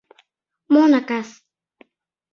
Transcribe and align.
—Мо 0.73 0.83
накас? 0.91 1.29